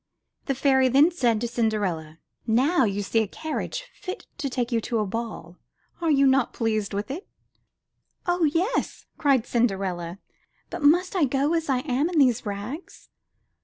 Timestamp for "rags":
12.47-13.09